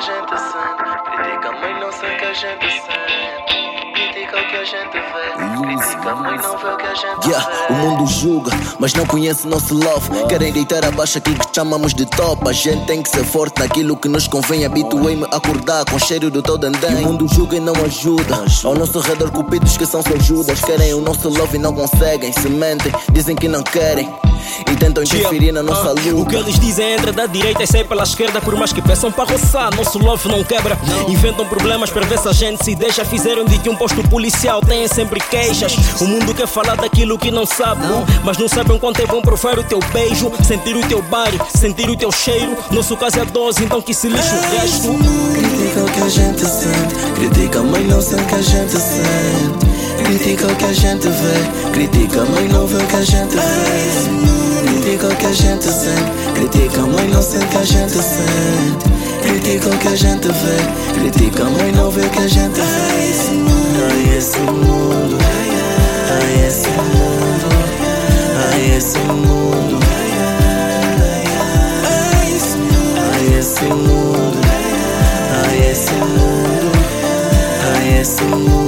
a 0.00 0.02
gente 0.02 0.38
sente. 0.38 1.10
Critica, 1.16 1.52
mãe, 1.52 1.78
não 1.78 1.92
sei 1.92 2.14
o 2.14 2.18
que 2.18 2.24
a 2.24 2.32
gente 2.32 2.70
sente 2.70 3.79
vê. 4.64 5.60
Critica, 5.60 6.14
mas 6.16 6.42
não 6.42 6.58
vê 6.58 6.68
o 6.68 6.76
que 6.76 6.86
a 6.86 6.94
gente 6.94 7.26
Yeah, 7.28 7.48
o 7.70 7.74
vê. 7.74 7.80
mundo 7.82 8.06
julga, 8.06 8.52
mas 8.78 8.94
não 8.94 9.06
conhece 9.06 9.46
nosso 9.46 9.74
love. 9.74 10.10
Querem 10.28 10.52
deitar 10.52 10.84
abaixo 10.84 11.18
aquilo 11.18 11.36
que 11.38 11.54
chamamos 11.54 11.94
de 11.94 12.06
top. 12.06 12.48
A 12.48 12.52
gente 12.52 12.84
tem 12.86 13.02
que 13.02 13.08
ser 13.08 13.24
forte 13.24 13.60
naquilo 13.60 13.96
que 13.96 14.08
nos 14.08 14.26
convém. 14.28 14.64
Habituei-me 14.64 15.24
a 15.30 15.36
acordar 15.36 15.84
com 15.84 15.98
cheiro 15.98 16.30
do 16.30 16.42
teu 16.42 16.58
dandém. 16.58 17.04
O 17.04 17.08
mundo 17.08 17.26
julga 17.28 17.56
e 17.56 17.60
não 17.60 17.74
ajuda. 17.84 18.44
Ao 18.64 18.74
nosso 18.74 18.98
redor, 19.00 19.30
cupidos 19.30 19.76
que 19.76 19.86
são 19.86 20.02
só 20.02 20.14
ajudas. 20.14 20.60
Querem 20.60 20.94
o 20.94 21.00
nosso 21.00 21.28
love 21.28 21.56
e 21.56 21.60
não 21.60 21.74
conseguem. 21.74 22.32
Se 22.32 22.48
mentem, 22.48 22.92
dizem 23.12 23.36
que 23.36 23.48
não 23.48 23.62
querem. 23.62 24.12
E 24.70 24.74
tentam 24.76 25.02
interferir 25.04 25.52
na 25.52 25.62
nossa 25.62 25.90
Ah, 25.90 25.92
O 25.92 25.96
que 25.96 26.10
luta. 26.10 26.36
eles 26.36 26.58
dizem 26.58 26.92
entra 26.94 27.12
da 27.12 27.26
direita 27.26 27.62
e 27.62 27.66
sai 27.66 27.84
pela 27.84 28.02
esquerda 28.04 28.40
Por 28.40 28.56
mais 28.56 28.72
que 28.72 28.80
peçam 28.80 29.12
para 29.12 29.30
roçar, 29.30 29.74
nosso 29.76 29.98
love 29.98 30.26
não 30.30 30.42
quebra 30.42 30.78
Inventam 31.08 31.46
problemas 31.46 31.90
para 31.90 32.06
ver 32.06 32.18
se 32.18 32.26
a 32.26 32.32
gente 32.32 32.64
se 32.64 32.74
deixa 32.74 33.04
Fizeram 33.04 33.44
de 33.44 33.58
que 33.58 33.68
um 33.68 33.76
posto 33.76 34.02
policial 34.08 34.49
tem 34.58 34.88
sempre 34.88 35.20
queixas 35.20 35.76
O 36.00 36.06
mundo 36.06 36.34
quer 36.34 36.48
falar 36.48 36.76
daquilo 36.76 37.18
que 37.18 37.30
não 37.30 37.46
sabe 37.46 37.82
Mas 38.24 38.38
não 38.38 38.48
sabem 38.48 38.78
quanto 38.78 39.00
é 39.02 39.06
bom 39.06 39.20
provar 39.20 39.58
o 39.58 39.62
teu 39.62 39.78
beijo 39.92 40.32
Sentir 40.42 40.76
o 40.76 40.88
teu 40.88 41.02
body, 41.02 41.38
sentir 41.54 41.88
o 41.88 41.96
teu 41.96 42.10
cheiro 42.10 42.56
Nosso 42.72 42.96
caso 42.96 43.18
é 43.18 43.22
a 43.22 43.24
dose, 43.24 43.62
então 43.62 43.80
que 43.80 43.94
se 43.94 44.08
lixe 44.08 44.34
o 44.34 44.40
resto 44.58 44.88
Critica 45.70 45.84
o 45.84 45.92
que 45.92 46.00
a 46.00 46.08
gente 46.08 46.40
sente. 46.40 46.94
Critica, 47.14 47.62
mas 47.62 47.86
não 47.86 48.02
sente 48.02 48.22
o 48.22 48.26
que 48.26 48.34
a 48.34 48.42
gente 48.42 48.72
sente. 48.72 50.04
Critica 50.04 50.46
o 50.46 50.56
que 50.56 50.64
a 50.64 50.72
gente 50.72 51.08
vê. 51.08 51.70
Critica, 51.72 52.24
mas 52.24 52.52
não 52.52 52.66
vê 52.66 52.76
o 52.76 52.86
que 52.86 52.96
a 52.96 53.02
gente 53.02 53.36
vê. 53.36 54.70
Critica 54.70 55.06
o 55.06 55.16
que 55.16 55.26
a 55.26 55.32
gente 55.32 55.64
sente. 55.64 56.10
Critica, 56.34 56.86
mas 56.86 57.12
não 57.12 57.22
sente 57.22 57.44
o 57.44 57.48
que 57.48 57.56
a 57.56 57.64
gente 57.64 57.92
sente. 57.92 58.19
A 59.90 59.96
gente 59.96 60.28
vê. 60.28 61.00
Critica, 61.00 61.44
mas 61.46 61.74
não 61.74 61.90
vê 61.90 62.08
que 62.10 62.20
a 62.20 62.28
gente 62.28 62.54
vê. 62.54 62.62
Ai, 62.62 63.10
esse 63.10 63.30
mundo. 63.32 63.80
Ai, 63.90 64.16
esse 64.16 64.38
mundo. 64.38 65.18
Ai, 66.08 66.46
esse 66.46 66.68
mundo. 66.68 67.18
Ai, 68.38 68.76
esse 68.76 68.98
mundo. 68.98 69.80
Ai, 71.82 73.38
esse 73.38 73.66
mundo. 73.66 74.40
Ai, 77.74 78.00
esse 78.00 78.22
mundo. 78.22 78.40
Eu 78.40 78.56
e 78.56 78.59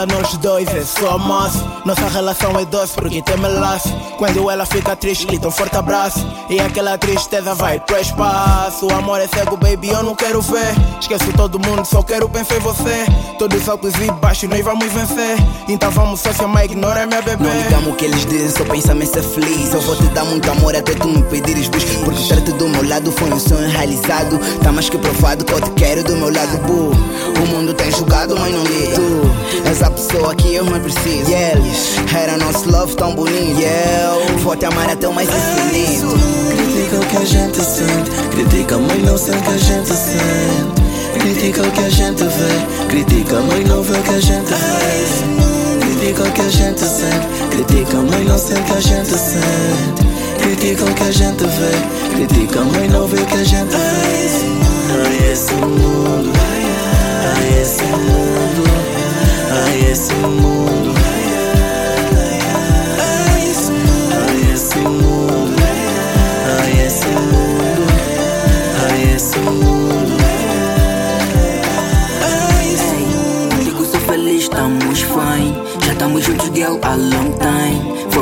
ela, 0.00 0.06
nós 0.06 0.36
dois, 0.38 0.68
é 0.68 0.82
só 0.82 1.18
massa. 1.18 1.64
Nossa 1.84 2.08
relação 2.08 2.58
é 2.58 2.64
doce 2.64 2.94
porque 2.94 3.20
tem 3.22 3.36
melaço. 3.36 3.88
Quando 4.16 4.50
ela 4.50 4.64
fica 4.64 4.96
triste, 4.96 5.26
grita 5.26 5.48
um 5.48 5.50
forte 5.50 5.76
abraço. 5.76 6.26
E 6.48 6.58
aquela 6.58 6.96
tristeza 6.96 7.54
vai 7.54 7.80
pro 7.80 7.98
espaço. 7.98 8.86
O 8.86 8.92
amor 8.92 9.20
é 9.20 9.26
cego, 9.26 9.56
baby, 9.56 9.88
eu 9.88 10.02
não 10.02 10.14
quero 10.14 10.40
ver. 10.40 10.74
Esqueço 11.00 11.32
todo 11.36 11.58
mundo, 11.58 11.84
só 11.84 12.02
quero 12.02 12.28
pensar 12.28 12.56
em 12.56 12.60
você. 12.60 13.06
Todos 13.38 13.68
altos 13.68 13.94
e 13.94 14.10
baixos, 14.12 14.48
nós 14.48 14.64
vamos 14.64 14.86
vencer. 14.86 15.36
Então 15.68 15.90
vamos 15.90 16.20
só 16.20 16.32
se 16.32 16.42
amar, 16.42 16.64
ignora 16.64 17.06
minha 17.06 17.22
bebê. 17.22 17.44
Não 17.44 17.62
ligamos 17.62 17.92
o 17.92 17.96
que 17.96 18.04
eles 18.06 18.24
dizem, 18.26 18.50
só 18.50 18.64
pensa 18.64 18.94
em 18.94 19.06
ser 19.06 19.22
feliz. 19.22 19.72
Eu 19.72 19.80
vou 19.80 19.96
te 19.96 20.04
dar 20.08 20.24
muito 20.24 20.50
amor 20.50 20.74
até 20.74 20.94
tu 20.94 21.08
me 21.08 21.22
pedires 21.24 21.68
bis. 21.68 21.84
Porque 22.04 22.20
estar-te 22.20 22.52
do 22.52 22.68
meu 22.68 22.88
lado 22.88 23.12
foi 23.12 23.30
um 23.30 23.40
sonho 23.40 23.68
realizado. 23.68 24.38
Tá 24.62 24.72
mais 24.72 24.88
que 24.88 24.98
provado 24.98 25.44
que 25.44 25.52
eu 25.52 25.60
te 25.60 25.70
quero 25.70 26.02
do 26.04 26.16
meu 26.16 26.32
lado, 26.32 26.58
boo. 26.66 26.92
O 27.42 27.46
mundo 27.48 27.74
tem 27.74 27.90
julgado, 27.90 28.38
mas 28.38 28.52
não 28.52 28.64
liga. 28.64 28.79
És 29.80 29.86
a 29.86 29.90
pessoa 29.90 30.34
que 30.34 30.54
eu 30.54 30.64
mais 30.66 30.82
preciso. 30.82 31.30
Yeah, 31.30 31.58
era 32.14 32.36
nosso 32.36 32.70
love 32.70 32.94
tão 32.96 33.14
bonito. 33.14 33.58
Yeah, 33.58 34.14
vou 34.42 34.54
te 34.54 34.66
amar 34.66 34.90
até 34.90 35.08
o 35.08 35.14
mais 35.14 35.26
infinito. 35.30 36.08
Critica 36.54 36.96
o 36.96 37.06
que 37.06 37.16
a 37.16 37.24
gente 37.24 37.64
sente. 37.64 38.10
Critica, 38.30 38.76
mas 38.76 39.02
não 39.02 39.16
sente 39.16 39.38
o 39.38 39.42
que 39.42 39.48
a 39.48 39.56
gente 39.56 39.88
sente. 39.88 41.18
Critica 41.18 41.62
o 41.62 41.70
que 41.70 41.80
a 41.80 41.88
gente 41.88 42.24
vê. 42.24 42.86
Critica, 42.88 43.40
mas 43.40 43.68
não 43.68 43.82
vê 43.82 43.98
o 43.98 44.02
que 44.02 44.10
a 44.10 44.20
gente 44.20 44.52
vê. 44.52 45.86
Critica 45.86 46.24
o 46.24 46.32
que 46.32 46.40
a 46.42 46.48
gente 46.50 46.80
sente. 46.80 47.26
Critica, 47.50 47.96
mas 48.10 48.26
não 48.28 48.38
sente 48.38 48.60
o 48.60 48.64
que 48.64 48.72
a 48.72 48.80
gente 48.80 49.08
sente. 49.08 50.02
Critica 50.42 50.84
o 50.84 50.94
que 50.94 51.02
a 51.04 51.10
gente 51.10 51.44
vê. 51.44 52.16
Critica, 52.16 52.60
mas 52.64 52.92
não 52.92 53.06
vê 53.06 53.22
o 53.22 53.26
que 53.26 53.34
a 53.34 53.44
gente 53.44 53.70
vê. 53.70 53.76
Ai, 53.78 55.32
esse 55.32 55.54
mundo. 55.54 56.30
Ai, 56.38 56.79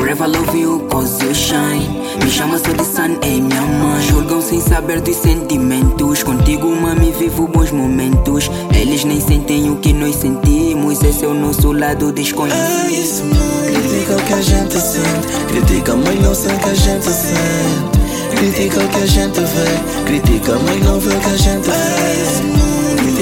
Forever 0.08 0.28
love 0.28 0.54
you, 0.56 0.88
cause 0.88 1.22
you 1.22 1.34
shine. 1.34 1.86
Me 2.24 2.30
chama 2.30 2.56
só 2.58 2.72
de 2.72 2.82
sun, 2.82 3.18
é 3.20 3.28
minha 3.28 3.60
mãe. 3.60 4.00
Julgam 4.08 4.40
sem 4.40 4.58
saber 4.58 5.02
dos 5.02 5.16
sentimentos. 5.16 6.22
Contigo, 6.22 6.74
mami, 6.74 7.12
vivo 7.12 7.46
bons 7.46 7.70
momentos. 7.72 8.50
Eles 8.74 9.04
nem 9.04 9.20
sentem 9.20 9.70
o 9.70 9.76
que 9.76 9.92
nós 9.92 10.16
sentimos. 10.16 11.02
Esse 11.02 11.26
é 11.26 11.28
o 11.28 11.34
nosso 11.34 11.72
lado 11.72 12.10
desconhecido. 12.10 13.36
Critica 13.66 14.16
o 14.16 14.22
que 14.24 14.32
a 14.32 14.40
gente 14.40 14.80
sente. 14.80 15.26
Critica, 15.48 15.94
mas 15.94 16.20
não 16.22 16.34
sente 16.34 16.54
o 16.54 16.58
que 16.58 16.70
a 16.70 16.74
gente 16.74 17.10
sente. 17.10 18.34
Critica 18.34 18.80
o 18.80 18.88
que 18.88 19.02
a 19.02 19.06
gente 19.06 19.40
vê. 19.40 20.04
Critica, 20.06 20.58
mas 20.64 20.84
não 20.84 20.98
vê 20.98 21.14
o 21.14 21.20
que 21.20 21.26
a 21.26 21.36
gente 21.36 21.68
vê. 21.68 22.57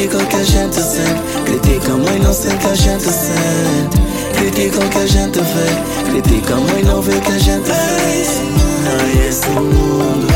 Critica 0.06 0.22
o 0.22 0.26
que 0.28 0.36
a 0.36 0.44
gente 0.44 0.76
sente. 0.76 1.20
Critica, 1.44 1.96
mas 1.96 2.22
não 2.22 2.32
sente 2.32 2.54
o 2.54 2.58
que 2.58 2.66
a 2.68 2.74
gente 2.76 3.02
sente. 3.02 3.98
Critica 4.36 4.78
o 4.78 4.88
que 4.88 4.98
a 4.98 5.06
gente 5.06 5.40
vê. 5.40 6.10
Critica, 6.10 6.54
mas 6.54 6.86
não 6.86 7.02
vê 7.02 7.16
o 7.16 7.20
que 7.20 7.32
a 7.32 7.38
gente 7.38 7.64
vê. 7.64 7.72
Ai, 7.72 9.28
esse 9.28 9.48
mundo. 9.48 10.28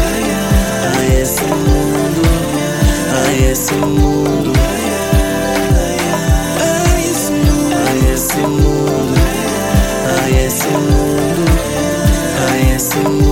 Ai, 0.96 1.22
esse 1.22 1.42
mundo. 1.44 2.22
Ai, 3.14 3.50
esse 3.52 3.74
mundo. 3.74 4.52
Ai, 6.58 7.10
esse 7.12 7.30
mundo. 7.30 7.70
Esse 8.12 8.40
mundo. 8.40 9.14
Ai, 10.18 10.46
esse 10.46 10.66
mundo. 10.66 11.44
Ai, 12.50 12.74
esse 12.74 12.96
mundo. 12.96 13.29